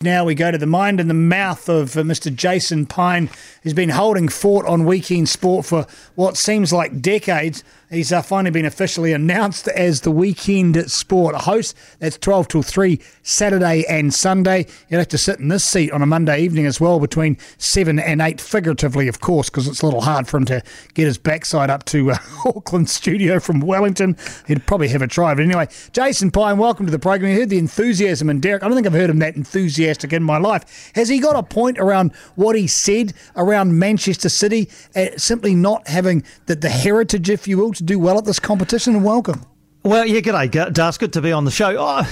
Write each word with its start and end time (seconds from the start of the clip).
Now 0.00 0.24
we 0.24 0.36
go 0.36 0.52
to 0.52 0.58
the 0.58 0.64
mind 0.64 1.00
and 1.00 1.10
the 1.10 1.14
mouth 1.14 1.68
of 1.68 1.96
uh, 1.96 2.02
Mr. 2.02 2.32
Jason 2.32 2.86
Pine, 2.86 3.28
who's 3.64 3.74
been 3.74 3.88
holding 3.88 4.28
fort 4.28 4.64
on 4.64 4.84
Weekend 4.84 5.28
Sport 5.28 5.66
for 5.66 5.88
what 6.14 6.36
seems 6.36 6.72
like 6.72 7.02
decades. 7.02 7.64
He's 7.90 8.12
uh, 8.12 8.22
finally 8.22 8.52
been 8.52 8.66
officially 8.66 9.12
announced 9.12 9.66
as 9.66 10.02
the 10.02 10.12
Weekend 10.12 10.88
Sport 10.88 11.34
host. 11.34 11.74
That's 11.98 12.16
12 12.16 12.46
till 12.46 12.62
3, 12.62 13.00
Saturday 13.24 13.84
and 13.88 14.14
Sunday. 14.14 14.66
You'll 14.88 15.00
have 15.00 15.08
to 15.08 15.18
sit 15.18 15.40
in 15.40 15.48
this 15.48 15.64
seat 15.64 15.90
on 15.90 16.00
a 16.00 16.06
Monday 16.06 16.42
evening 16.42 16.66
as 16.66 16.80
well, 16.80 17.00
between 17.00 17.36
7 17.56 17.98
and 17.98 18.22
8, 18.22 18.40
figuratively, 18.40 19.08
of 19.08 19.20
course, 19.20 19.50
because 19.50 19.66
it's 19.66 19.82
a 19.82 19.86
little 19.86 20.02
hard 20.02 20.28
for 20.28 20.36
him 20.36 20.44
to 20.44 20.62
get 20.94 21.06
his 21.06 21.18
backside 21.18 21.70
up 21.70 21.84
to 21.86 22.12
uh, 22.12 22.18
Auckland 22.44 22.88
studio 22.88 23.40
from 23.40 23.58
Wellington. 23.58 24.16
He'd 24.46 24.64
probably 24.64 24.88
have 24.88 25.02
a 25.02 25.08
try. 25.08 25.34
But 25.34 25.42
anyway, 25.42 25.66
Jason 25.90 26.30
Pine, 26.30 26.58
welcome 26.58 26.86
to 26.86 26.92
the 26.92 27.00
program. 27.00 27.32
You 27.32 27.40
heard 27.40 27.50
the 27.50 27.58
enthusiasm 27.58 28.30
in 28.30 28.38
Derek. 28.38 28.62
I 28.62 28.68
don't 28.68 28.76
think 28.76 28.86
I've 28.86 28.92
heard 28.92 29.10
him 29.10 29.18
that 29.20 29.34
enthusiastic 29.34 29.87
in 29.88 30.22
my 30.22 30.38
life. 30.38 30.92
Has 30.94 31.08
he 31.08 31.18
got 31.18 31.36
a 31.36 31.42
point 31.42 31.78
around 31.78 32.14
what 32.34 32.56
he 32.56 32.66
said 32.66 33.14
around 33.36 33.78
Manchester 33.78 34.28
City, 34.28 34.68
uh, 34.94 35.06
simply 35.16 35.54
not 35.54 35.88
having 35.88 36.24
the, 36.46 36.54
the 36.54 36.68
heritage, 36.68 37.30
if 37.30 37.48
you 37.48 37.58
will, 37.58 37.72
to 37.72 37.82
do 37.82 37.98
well 37.98 38.18
at 38.18 38.24
this 38.24 38.38
competition? 38.38 38.94
And 38.94 39.04
welcome. 39.04 39.44
Well, 39.84 40.04
yeah, 40.06 40.20
g'day, 40.20 40.72
Das. 40.72 40.98
Good 40.98 41.12
to 41.14 41.20
be 41.20 41.32
on 41.32 41.44
the 41.44 41.50
show. 41.50 41.76
Oh, 41.78 42.06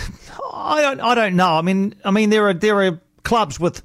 I 0.52 0.80
don't, 0.80 1.00
I 1.00 1.14
don't 1.14 1.36
know. 1.36 1.54
I 1.54 1.62
mean, 1.62 1.94
I 2.04 2.10
mean, 2.10 2.30
there 2.30 2.48
are 2.48 2.54
there 2.54 2.82
are 2.82 3.00
clubs 3.24 3.60
with 3.60 3.82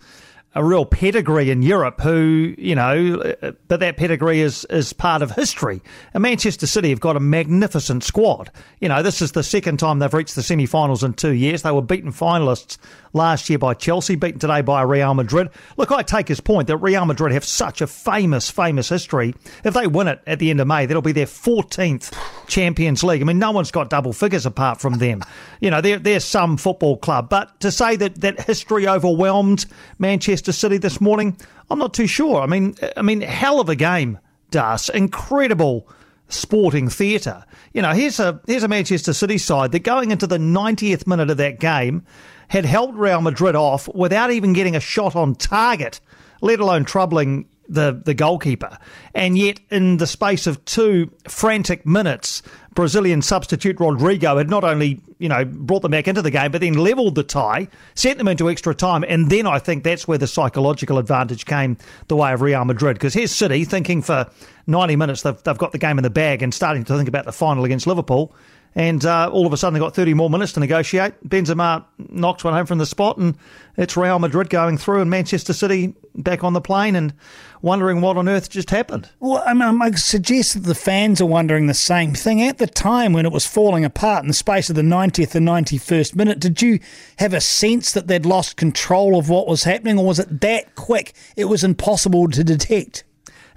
a 0.54 0.64
real 0.64 0.86
pedigree 0.86 1.50
in 1.50 1.62
Europe 1.62 2.02
who, 2.02 2.54
you 2.58 2.76
know, 2.76 3.36
but 3.70 3.80
that 3.80 3.96
pedigree 3.96 4.42
is, 4.42 4.66
is 4.66 4.92
part 4.92 5.22
of 5.22 5.32
history. 5.32 5.82
And 6.14 6.22
Manchester 6.24 6.68
City 6.68 6.90
have 6.90 7.00
got 7.00 7.16
a 7.16 7.22
magnificent 7.22 8.04
squad. 8.04 8.52
You 8.82 8.90
know, 8.90 9.02
this 9.02 9.22
is 9.22 9.32
the 9.32 9.44
second 9.44 9.78
time 9.78 10.00
they've 10.00 10.14
reached 10.14 10.36
the 10.36 10.44
semi 10.44 10.66
finals 10.66 11.04
in 11.04 11.14
two 11.14 11.32
years. 11.32 11.62
They 11.62 11.72
were 11.72 11.82
beaten 11.82 12.12
finalists 12.12 12.78
last 13.14 13.50
year 13.50 13.60
by 13.60 13.76
Chelsea, 13.76 14.16
beaten 14.16 14.40
today 14.40 14.62
by 14.62 14.82
Real 14.82 15.14
Madrid. 15.14 15.50
Look, 15.78 15.92
I 15.92 16.02
take 16.02 16.28
his 16.28 16.42
point 16.42 16.68
that 16.68 16.78
Real 16.78 17.06
Madrid 17.06 17.32
have 17.32 17.46
such 17.46 17.80
a 17.80 17.88
famous, 17.88 18.50
famous 18.50 18.90
history. 18.90 19.34
If 19.64 19.74
they 19.74 19.88
win 19.88 20.10
it 20.10 20.22
at 20.28 20.40
the 20.40 20.50
end 20.50 20.60
of 20.60 20.68
May, 20.68 20.86
that'll 20.86 21.02
be 21.02 21.14
their 21.14 21.26
14th 21.28 22.14
Champions 22.48 23.04
League. 23.06 23.22
I 23.22 23.26
mean, 23.26 23.40
no 23.40 23.52
one's 23.52 23.72
got 23.72 23.90
double 23.90 24.12
figures 24.12 24.46
apart 24.46 24.82
from 24.82 24.96
them. 24.96 25.22
You 25.62 25.72
know, 25.72 25.80
they're, 25.80 26.00
they're 26.00 26.20
some 26.20 26.58
football 26.58 26.98
club. 26.98 27.30
But 27.30 27.58
to 27.62 27.72
say 27.72 27.96
that, 27.96 28.20
that 28.20 28.42
history 28.42 28.86
overwhelmed 28.88 29.66
Manchester 29.98 30.41
City 30.50 30.78
this 30.78 31.00
morning, 31.00 31.38
I'm 31.70 31.78
not 31.78 31.94
too 31.94 32.08
sure. 32.08 32.42
I 32.42 32.48
mean, 32.48 32.76
I 32.98 33.04
mean, 33.04 33.22
hell 33.22 33.60
of 33.60 33.70
a 33.70 33.76
game, 33.76 34.18
Das. 34.50 34.90
Incredible 34.90 35.88
sporting 36.30 36.90
theatre. 36.90 37.46
You 37.74 37.82
know, 37.82 37.92
here's 37.92 38.20
a 38.20 38.42
here's 38.48 38.64
a 38.64 38.68
Manchester 38.68 39.14
City 39.14 39.38
side 39.38 39.72
that 39.74 39.80
going 39.80 40.12
into 40.12 40.28
the 40.28 40.38
90th 40.38 41.06
minute 41.06 41.30
of 41.30 41.38
that 41.38 41.60
game 41.60 42.04
had 42.48 42.66
held 42.66 42.96
Real 42.96 43.22
Madrid 43.22 43.56
off 43.56 43.88
without 43.94 44.32
even 44.32 44.54
getting 44.54 44.76
a 44.76 44.80
shot 44.80 45.16
on 45.16 45.36
target, 45.36 46.02
let 46.42 46.60
alone 46.60 46.84
troubling 46.84 47.48
the, 47.72 48.02
the 48.04 48.14
goalkeeper. 48.14 48.78
And 49.16 49.38
yet, 49.38 49.60
in 49.70 49.98
the 49.98 50.08
space 50.08 50.46
of 50.46 50.64
two 50.66 51.12
frantic 51.28 51.86
minutes, 51.86 52.42
Brazilian 52.74 53.22
substitute 53.22 53.78
Rodrygo 53.78 54.38
had 54.38 54.50
not 54.50 54.64
only, 54.64 55.02
you 55.20 55.30
know, 55.30 55.46
brought 55.46 55.82
them 55.82 55.92
back 55.92 56.08
into 56.08 56.22
the 56.22 56.32
game, 56.32 56.52
but 56.52 56.62
then 56.62 56.74
levelled 56.74 57.16
the 57.16 57.24
tie, 57.24 57.68
sent 57.96 58.18
them 58.18 58.28
into 58.28 58.50
extra 58.50 58.76
time, 58.76 59.04
and 59.08 59.30
then 59.30 59.48
I 59.48 59.60
think 59.60 59.84
that's 59.84 60.08
where 60.08 60.18
the 60.18 60.28
psychological 60.28 60.98
advantage 60.98 61.46
came 61.46 61.78
the 62.08 62.16
way 62.16 62.34
of 62.34 62.42
Real 62.42 62.66
Madrid. 62.66 62.96
Because 62.96 63.14
here's 63.14 63.32
City 63.32 63.66
thinking 63.66 64.02
for 64.02 64.30
90 64.68 64.96
minutes 64.96 65.22
they've, 65.22 65.42
they've 65.44 65.58
got 65.58 65.72
the 65.72 65.78
game 65.78 65.98
in 65.98 66.04
the 66.04 66.10
bag 66.10 66.42
and 66.42 66.54
starting 66.54 66.84
to 66.86 66.98
think 66.98 67.10
about 67.10 67.26
the 67.26 67.34
final 67.34 67.64
against 67.66 67.88
Liverpool 67.88 68.36
and 68.76 69.06
uh, 69.06 69.30
all 69.32 69.46
of 69.46 69.54
a 69.54 69.58
sudden 69.58 69.74
they've 69.74 69.82
got 69.82 69.96
30 69.96 70.14
more 70.14 70.30
minutes 70.30 70.54
to 70.54 70.60
negotiate. 70.60 71.14
Benzema 71.28 71.86
knocks 71.98 72.44
one 72.44 72.54
home 72.54 72.66
from 72.66 72.78
the 72.78 72.86
spot, 72.86 73.18
and 73.18 73.38
it's 73.78 73.98
Real 73.98 74.20
Madrid 74.20 74.50
going 74.50 74.78
through, 74.78 75.02
and 75.02 75.10
Manchester 75.10 75.54
City 75.54 75.94
back 76.16 76.44
on 76.44 76.54
the 76.54 76.62
plane 76.62 76.96
and 76.96 77.14
wondering 77.62 78.02
what 78.02 78.18
on 78.18 78.28
earth 78.28 78.50
just 78.50 78.70
happened. 78.70 79.10
Well, 79.20 79.44
I, 79.46 79.54
mean, 79.54 79.82
I 79.82 79.92
suggest 79.92 80.54
that 80.54 80.64
the 80.64 80.76
fans 80.76 81.22
are 81.22 81.26
wondering 81.26 81.68
the 81.68 81.74
same 81.74 82.14
thing. 82.14 82.42
At 82.42 82.58
the 82.58 82.68
time 82.68 83.14
when 83.14 83.26
it 83.26 83.32
was 83.32 83.46
falling 83.46 83.86
apart 83.86 84.24
in 84.24 84.28
the 84.28 84.34
space 84.34 84.70
of 84.70 84.76
the 84.76 84.82
90th 84.82 85.36
and 85.36 85.48
91st 85.48 86.16
minute, 86.16 86.40
did 86.40 86.62
you 86.62 86.80
have 87.18 87.34
a 87.34 87.42
sense 87.42 87.92
that 87.92 88.08
they'd 88.08 88.26
lost 88.26 88.58
control 88.58 89.18
of 89.18 89.30
what 89.30 89.48
was 89.48 89.64
happening, 89.64 90.00
or 90.00 90.06
was 90.06 90.20
it 90.20 90.42
that 90.42 90.76
quick 90.76 91.14
it 91.36 91.46
was 91.46 91.64
impossible 91.64 92.30
to 92.30 92.44
detect? 92.44 93.04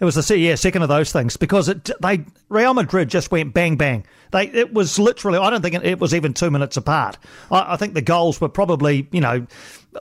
It 0.04 0.15
was 0.15 0.26
the 0.26 0.38
yeah 0.38 0.54
second 0.54 0.82
of 0.82 0.91
those 0.91 1.12
things 1.12 1.38
because 1.38 1.70
it 1.70 1.88
they 2.03 2.26
Real 2.50 2.75
Madrid 2.75 3.09
just 3.09 3.31
went 3.31 3.54
bang 3.54 3.76
bang. 3.76 4.04
They 4.32 4.48
it 4.48 4.75
was 4.75 4.98
literally 4.98 5.38
I 5.38 5.48
don't 5.48 5.62
think 5.62 5.82
it, 5.82 5.98
was 5.98 6.12
even 6.12 6.34
two 6.34 6.50
minutes 6.50 6.76
apart. 6.76 7.16
I, 7.50 7.72
I, 7.72 7.76
think 7.76 7.94
the 7.94 8.03
goals 8.03 8.38
were 8.38 8.50
probably 8.50 9.09
you 9.12 9.22
know. 9.22 9.47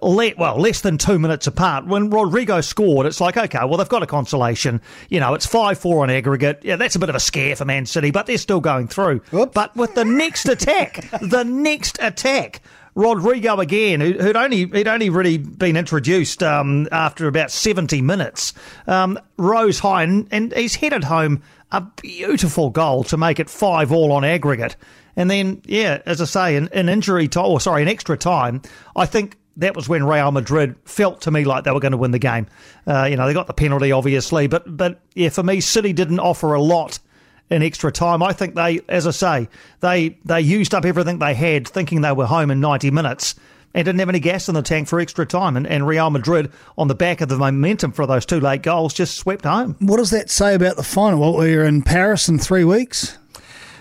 Le- 0.01 0.33
well, 0.39 0.57
less 0.57 0.81
than 0.81 0.97
two 0.97 1.19
minutes 1.19 1.45
apart. 1.45 1.85
When 1.85 2.09
Rodrygo 2.09 2.63
scored, 2.63 3.05
it's 3.05 3.21
like, 3.21 3.37
okay, 3.37 3.59
well, 3.59 3.77
they've 3.77 3.87
got 3.87 4.01
a 4.01 4.07
consolation. 4.07 4.81
You 5.07 5.19
know, 5.19 5.35
it's 5.35 5.45
5 5.45 5.77
4 5.77 6.01
on 6.01 6.09
aggregate. 6.09 6.61
Yeah, 6.63 6.77
that's 6.77 6.95
a 6.95 6.99
bit 6.99 7.09
of 7.09 7.15
a 7.15 7.19
scare 7.19 7.55
for 7.55 7.65
Man 7.65 7.85
City, 7.85 8.09
but 8.09 8.25
they're 8.25 8.39
still 8.39 8.59
going 8.59 8.87
through. 8.87 9.21
Oops. 9.31 9.53
But 9.53 9.75
with 9.75 9.93
the 9.93 10.03
next 10.03 10.49
attack, 10.49 11.07
the 11.21 11.43
next 11.43 11.99
attack, 12.01 12.61
Rodrygo 12.95 13.59
again, 13.59 14.01
who, 14.01 14.13
would 14.13 14.35
only 14.35 14.65
he'd 14.65 14.87
only 14.87 15.09
really 15.09 15.37
been 15.37 15.75
introduced 15.75 16.43
um, 16.43 16.87
after 16.91 17.27
about 17.27 17.51
seventy 17.51 18.01
minutes, 18.01 18.53
um, 18.87 19.19
rose 19.37 19.79
high 19.79 20.03
and, 20.03 20.27
and 20.31 20.53
he's 20.53 20.75
headed 20.75 21.03
home 21.03 21.41
a 21.71 21.81
beautiful 22.01 22.69
goal 22.69 23.03
to 23.05 23.17
make 23.17 23.39
it 23.39 23.49
five 23.49 23.91
all 23.91 24.11
on 24.11 24.23
aggregate. 24.23 24.75
And 25.15 25.29
then, 25.29 25.61
yeah, 25.65 26.01
as 26.05 26.21
I 26.21 26.25
say, 26.25 26.55
in 26.55 26.89
injury 26.89 27.27
time, 27.27 27.45
or 27.45 27.59
sorry, 27.59 27.81
in 27.81 27.87
extra 27.87 28.17
time, 28.17 28.61
I 28.95 29.05
think 29.05 29.37
that 29.57 29.75
was 29.75 29.87
when 29.87 30.03
Real 30.03 30.31
Madrid 30.31 30.75
felt 30.85 31.21
to 31.21 31.31
me 31.31 31.45
like 31.45 31.63
they 31.63 31.71
were 31.71 31.79
going 31.79 31.91
to 31.91 31.97
win 31.97 32.11
the 32.11 32.19
game. 32.19 32.47
Uh, 32.87 33.05
you 33.09 33.15
know, 33.15 33.27
they 33.27 33.33
got 33.33 33.47
the 33.47 33.53
penalty, 33.53 33.91
obviously, 33.91 34.47
but 34.47 34.63
but 34.77 35.01
yeah, 35.15 35.29
for 35.29 35.43
me, 35.43 35.61
City 35.61 35.93
didn't 35.93 36.19
offer 36.19 36.53
a 36.53 36.61
lot 36.61 36.99
in 37.49 37.61
extra 37.61 37.91
time. 37.91 38.23
I 38.23 38.33
think 38.33 38.55
they, 38.55 38.81
as 38.89 39.07
I 39.07 39.11
say, 39.11 39.49
they 39.81 40.17
they 40.25 40.41
used 40.41 40.73
up 40.73 40.85
everything 40.85 41.19
they 41.19 41.33
had, 41.33 41.67
thinking 41.67 42.01
they 42.01 42.11
were 42.11 42.25
home 42.25 42.51
in 42.51 42.59
90 42.59 42.91
minutes. 42.91 43.35
And 43.75 43.85
didn't 43.85 44.01
have 44.01 44.09
any 44.09 44.19
gas 44.19 44.47
in 44.47 44.53
the 44.53 44.61
tank 44.61 44.87
for 44.87 44.99
extra 44.99 45.25
time. 45.25 45.57
And, 45.57 45.65
and 45.65 45.87
Real 45.87 46.11
Madrid, 46.11 46.51
on 46.77 46.89
the 46.89 46.93
back 46.93 47.21
of 47.21 47.29
the 47.29 47.39
momentum 47.39 47.91
for 47.91 48.05
those 48.05 48.23
two 48.23 48.39
late 48.39 48.61
goals, 48.61 48.93
just 48.93 49.17
swept 49.17 49.45
home. 49.45 49.75
What 49.79 49.97
does 49.97 50.11
that 50.11 50.29
say 50.29 50.53
about 50.53 50.75
the 50.75 50.83
final? 50.83 51.19
Well, 51.19 51.33
we're 51.33 51.65
in 51.65 51.81
Paris 51.81 52.29
in 52.29 52.37
three 52.37 52.63
weeks. 52.63 53.17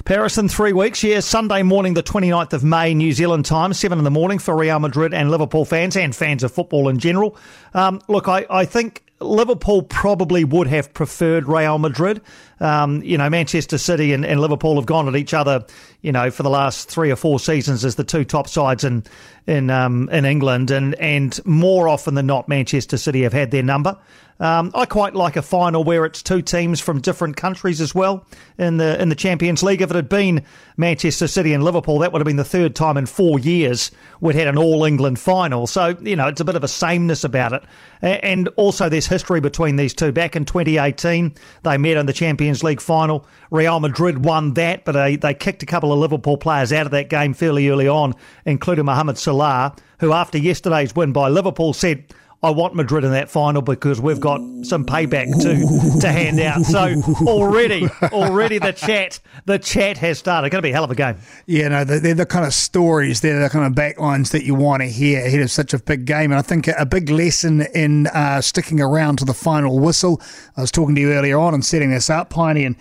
Paris 0.05 0.39
in 0.39 0.49
three 0.49 0.73
weeks, 0.73 1.05
yeah. 1.05 1.21
Sunday 1.21 1.63
morning, 1.63 1.95
the 1.95 2.03
29th 2.03 2.55
of 2.55 2.65
May, 2.65 2.95
New 2.95 3.13
Zealand 3.13 3.45
time, 3.45 3.73
7 3.73 3.99
in 3.99 4.05
the 4.05 4.11
morning 4.11 4.39
for 4.39 4.57
Real 4.57 4.81
Madrid 4.81 5.15
and 5.15 5.31
Liverpool 5.31 5.65
fans 5.65 5.97
and 5.97 6.17
fans 6.17 6.43
of 6.43 6.51
football 6.53 6.89
in 6.89 6.99
general. 6.99 7.37
Um, 7.75 8.01
look, 8.09 8.29
I, 8.29 8.47
I 8.51 8.65
think 8.65 9.05
Liverpool 9.23 9.83
probably 9.83 10.45
would 10.45 10.67
have 10.67 10.93
preferred 10.93 11.49
Real 11.49 11.79
Madrid. 11.79 12.21
Um, 12.61 13.03
you 13.03 13.19
know, 13.19 13.29
Manchester 13.29 13.79
City 13.79 14.13
and, 14.13 14.25
and, 14.25 14.41
Liverpool 14.41 14.77
have 14.77 14.87
gone 14.87 15.09
at 15.09 15.17
each 15.17 15.35
other, 15.35 15.65
you 16.01 16.13
know, 16.13 16.31
for 16.31 16.45
the 16.45 16.51
last 16.51 16.89
three 16.89 17.11
or 17.11 17.17
four 17.17 17.41
seasons 17.41 17.85
as 17.85 17.97
the 17.97 18.05
two 18.05 18.25
top 18.25 18.49
sides 18.49 18.85
in 18.85 19.03
in 19.47 19.71
um, 19.71 20.09
in 20.11 20.25
England, 20.25 20.71
and 20.71 20.95
and 20.97 21.45
more 21.45 21.89
often 21.89 22.15
than 22.15 22.27
not, 22.27 22.49
Manchester 22.49 22.97
City 22.97 23.23
have 23.23 23.33
had 23.33 23.51
their 23.51 23.65
number. 23.65 23.99
Um, 24.43 24.73
I 24.75 24.87
quite 24.87 25.15
like 25.15 25.37
a 25.37 25.43
final 25.43 25.85
where 25.85 26.05
it's 26.05 26.21
two 26.21 26.43
teams 26.43 26.81
from 26.81 27.01
different 27.01 27.37
countries 27.37 27.81
as 27.81 27.95
well 27.95 28.27
in 28.59 28.77
the 28.77 29.01
in 29.01 29.09
the 29.09 29.15
Champions 29.15 29.63
League. 29.63 29.83
If 29.83 29.91
it 29.91 29.95
had 29.95 30.09
been 30.09 30.45
Manchester 30.77 31.29
City 31.29 31.53
and 31.53 31.63
Liverpool, 31.63 32.01
that 32.01 32.13
would 32.13 32.19
have 32.19 32.27
been 32.27 32.37
the 32.37 32.45
third 32.45 32.75
time 32.75 32.97
in 32.97 33.07
four 33.07 33.39
years 33.39 33.93
we'd 34.21 34.35
had 34.35 34.49
an 34.49 34.59
All 34.59 34.85
England 34.85 35.21
final. 35.21 35.69
So 35.69 35.97
you 36.01 36.17
know 36.17 36.27
it's 36.27 36.41
a 36.41 36.45
bit 36.45 36.57
of 36.57 36.65
a 36.65 36.69
sameness 36.69 37.23
about 37.23 37.53
it, 37.53 37.63
and 38.01 38.49
also 38.57 38.89
there's 38.89 39.07
history 39.13 39.41
between 39.41 39.77
these 39.77 39.93
two. 39.93 40.11
Back 40.11 40.37
in 40.37 40.47
2018, 40.47 41.35
they 41.65 41.77
met 41.77 41.99
in 41.99 42.07
the 42.07 42.15
Champions 42.15 42.65
League 42.65 42.81
final. 42.81 43.27
Real 43.51 43.79
Madrid 43.79 44.25
won 44.25 44.55
that, 44.55 44.87
but 44.87 44.93
they 44.93 45.17
they 45.17 45.35
kicked 45.35 45.63
a 45.63 45.67
couple 45.67 45.93
of 45.93 45.99
Liverpool 45.99 46.39
players 46.39 46.73
out 46.73 46.87
of 46.87 46.93
that 46.93 47.11
game 47.11 47.35
fairly 47.35 47.69
early 47.69 47.87
on, 47.87 48.15
including 48.47 48.87
Mohamed 48.87 49.19
Salah, 49.19 49.77
who 50.01 50.15
after 50.15 50.39
yesterday's 50.39 50.97
win 50.97 51.13
by 51.13 51.29
Liverpool 51.29 51.75
said 51.75 52.05
I 52.45 52.51
want 52.51 52.75
Madrid 52.75 53.05
in 53.05 53.13
that 53.13 53.31
final 53.31 53.63
because 53.63 54.01
we've 54.01 54.19
got 54.19 54.41
some 54.63 54.85
payback 54.85 55.31
to 55.43 56.01
to 56.01 56.09
hand 56.09 56.41
out. 56.41 56.63
So 56.63 57.01
already, 57.25 57.89
already 58.13 58.59
the 58.59 58.73
chat, 58.73 59.21
the 59.45 59.61
chat 59.61 59.97
has 59.99 60.19
started. 60.19 60.47
It's 60.47 60.53
going 60.53 60.63
to 60.63 60.67
be 60.67 60.71
a 60.71 60.75
hell 60.75 60.83
of 60.83 60.91
a 60.91 60.97
game. 60.97 61.19
Yeah, 61.47 61.69
no, 61.69 61.85
they're 61.85 62.15
the 62.15 62.27
kind 62.27 62.45
of 62.45 62.53
stories, 62.53 63.21
they're 63.21 63.41
the 63.41 63.49
kind 63.49 63.65
of 63.65 63.73
backlines 63.73 64.33
that 64.33 64.45
you 64.45 64.57
want 64.57 64.83
to 64.83 64.89
hear 64.89 65.25
ahead 65.25 65.41
of 65.41 65.53
such 65.53 65.73
a 65.73 65.79
big 65.79 66.05
game. 66.05 66.33
And 66.33 66.39
I 66.39 66.43
think 66.43 66.67
a 66.67 66.85
big 66.85 67.11
lesson 67.11 67.63
in 67.75 68.09
uh, 68.09 68.41
sticking 68.41 68.81
around 68.81 69.19
to 69.19 69.25
the 69.25 69.35
final 69.35 69.79
whistle. 69.79 70.21
I 70.57 70.63
was 70.63 70.73
talking 70.73 70.97
to 70.97 71.01
you 71.01 71.13
earlier 71.13 71.39
on 71.39 71.55
and 71.55 71.65
setting 71.65 71.91
this 71.91 72.11
up, 72.11 72.31
Piney, 72.31 72.65
and 72.65 72.75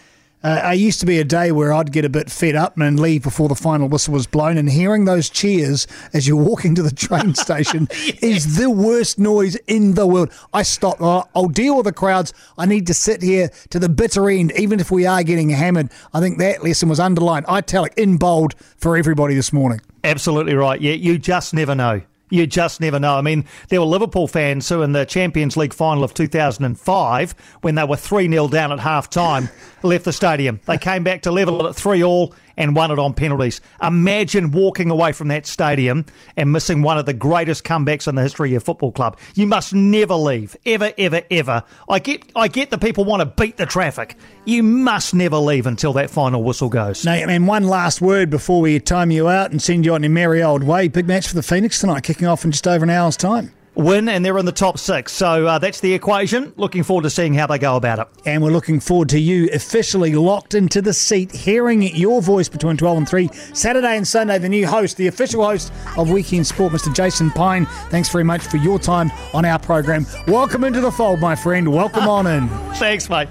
uh, 0.44 0.62
I 0.64 0.74
used 0.74 1.00
to 1.02 1.06
be 1.06 1.20
a 1.20 1.24
day 1.24 1.52
where 1.52 1.72
I'd 1.74 1.92
get 1.92 2.06
a 2.06 2.10
bit 2.10 2.32
fed 2.32 2.56
up 2.56 2.78
and 2.78 3.00
leave 3.00 3.24
before 3.24 3.48
the 3.48 3.56
final 3.56 3.88
whistle 3.88 4.14
was 4.14 4.28
blown, 4.28 4.58
and 4.58 4.70
hearing 4.70 5.06
those 5.06 5.30
cheers 5.30 5.88
as 6.14 6.28
you're 6.28 6.42
walking 6.42 6.76
to 6.76 6.84
the 6.84 6.92
train 6.92 7.36
station 7.36 7.88
yes. 7.92 8.24
is 8.24 8.58
the 8.58 8.70
worst 8.70 9.20
noise 9.20 9.56
in 9.68 9.94
the 9.94 10.08
world. 10.08 10.32
I 10.54 10.64
stop. 10.64 11.02
I'll 11.02 11.48
deal 11.48 11.78
with 11.78 11.86
the 11.86 11.94
crowds. 11.94 12.34
I 12.58 12.66
need 12.66 12.88
to 12.88 12.94
sit 12.94 13.22
here 13.22 13.50
to 13.70 13.80
the 13.80 13.90
bitter 13.90 14.30
end, 14.30 14.52
even 14.58 14.80
if 14.80 14.90
we 14.92 15.06
are 15.06 15.24
getting 15.24 15.50
hammered. 15.50 15.92
I 16.14 16.20
think 16.20 16.40
that 16.40 16.64
lesson 16.64 16.90
was 16.90 17.00
underlined, 17.00 17.46
italic, 17.48 17.94
in 17.98 18.18
bold 18.18 18.56
for 18.78 18.98
everybody 18.98 19.36
this 19.36 19.54
morning. 19.54 19.82
Absolutely 20.04 20.56
right. 20.56 20.82
Yeah, 20.82 20.94
you 20.94 21.18
just 21.20 21.54
never 21.54 21.76
know. 21.76 22.02
You 22.32 22.48
just 22.48 22.80
never 22.80 22.98
know. 22.98 23.18
I 23.18 23.22
mean, 23.22 23.46
there 23.68 23.82
were 23.82 23.86
Liverpool 23.86 24.28
fans 24.28 24.68
who, 24.70 24.82
in 24.82 24.94
the 24.94 25.06
Champions 25.06 25.58
League 25.58 25.74
final 25.74 26.04
of 26.04 26.14
2005, 26.14 27.36
when 27.62 27.76
they 27.76 27.84
were 27.84 27.98
3 27.98 28.30
0 28.30 28.48
down 28.48 28.72
at 28.72 28.80
half 28.80 29.10
time, 29.10 29.50
left 29.84 30.06
the 30.06 30.14
stadium. 30.14 30.62
They 30.66 30.78
came 30.78 31.04
back 31.04 31.24
to 31.24 31.32
level 31.32 31.64
it 31.66 31.70
at 31.70 31.76
3 31.76 32.04
all 32.04 32.34
and 32.58 32.76
won 32.76 32.92
it 32.92 33.00
on 33.00 33.14
penalties. 33.14 33.62
Imagine 33.82 34.52
walking 34.52 34.90
away 34.90 35.12
from 35.12 35.30
that 35.30 35.46
stadium 35.46 36.06
and 36.36 36.52
missing 36.52 36.82
one 36.82 36.98
of 36.98 37.06
the 37.06 37.14
greatest 37.14 37.64
comebacks 37.64 38.08
in 38.08 38.16
the 38.16 38.22
history 38.22 38.50
of 38.50 38.52
your 38.52 38.62
football 38.62 38.92
club. 38.92 39.18
You 39.36 39.48
must 39.48 39.74
never 39.74 40.16
leave, 40.16 40.56
ever, 40.66 40.94
ever, 40.98 41.22
ever. 41.30 41.64
I 41.90 42.00
get, 42.00 42.32
I 42.36 42.48
get 42.48 42.70
that 42.72 42.82
people 42.82 43.06
want 43.06 43.22
to 43.22 43.26
beat 43.26 43.58
the 43.58 43.66
traffic. 43.66 44.16
You 44.46 44.64
must 44.64 45.14
never 45.14 45.38
leave 45.38 45.68
until 45.68 45.94
that 45.94 46.10
final 46.10 46.44
whistle 46.44 46.70
goes. 46.70 47.06
Now, 47.06 47.14
and 47.14 47.48
one 47.48 47.66
last 47.66 48.02
word 48.02 48.30
before 48.30 48.62
we 48.62 48.80
time 48.80 49.12
you 49.12 49.28
out 49.28 49.52
and 49.52 49.62
send 49.62 49.86
you 49.86 49.94
on 49.94 50.04
your 50.04 50.12
merry 50.12 50.44
old 50.44 50.64
way. 50.64 50.88
Big 50.88 51.08
match 51.08 51.28
for 51.28 51.36
the 51.36 51.44
Phoenix 51.44 51.80
tonight, 51.80 52.04
kicking 52.04 52.28
off 52.28 52.46
in 52.46 52.52
just 52.52 52.68
over 52.68 52.84
an 52.84 52.90
hour's 52.90 53.18
time 53.18 53.54
win 53.82 54.08
and 54.10 54.24
they're 54.24 54.38
in 54.38 54.46
the 54.46 54.52
top 54.52 54.78
six. 54.78 55.12
So 55.12 55.46
uh, 55.46 55.60
that's 55.60 55.80
the 55.80 55.94
equation. 55.94 56.54
Looking 56.56 56.84
forward 56.84 57.04
to 57.04 57.10
seeing 57.10 57.34
how 57.34 57.48
they 57.48 57.58
go 57.60 57.76
about 57.76 58.00
it. 58.00 58.08
And 58.26 58.42
we're 58.42 58.52
looking 58.52 58.80
forward 58.80 59.10
to 59.10 59.20
you 59.20 59.50
officially 59.54 60.14
locked 60.14 60.54
into 60.54 60.82
the 60.82 60.94
seat, 60.94 61.32
hearing 61.32 61.82
your 61.82 62.22
voice 62.22 62.48
between 62.48 62.78
12 62.78 62.98
and 62.98 63.10
3, 63.10 63.30
Saturday 63.54 63.98
and 63.98 64.08
Sunday. 64.08 64.38
The 64.38 64.50
new 64.50 64.68
host, 64.68 64.98
the 64.98 65.08
official 65.08 65.44
host 65.44 65.74
of 65.98 66.10
Weekend 66.10 66.48
Sport, 66.48 66.74
Mr. 66.74 66.94
Jason 66.94 67.32
Pine. 67.32 67.66
Thanks 67.90 68.10
very 68.10 68.24
much 68.24 68.42
for 68.42 68.58
your 68.58 68.80
time 68.80 69.12
on 69.34 69.46
our 69.46 69.60
program. 69.60 70.06
Welcome 70.28 70.64
into 70.64 70.82
the 70.82 70.92
fold, 70.92 71.20
my 71.20 71.36
friend. 71.36 71.72
Welcome 71.72 72.08
on 72.08 72.28
in. 72.28 72.48
Thanks, 72.76 73.10
mate. 73.10 73.28